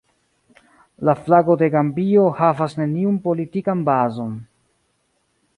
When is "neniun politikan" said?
2.81-3.85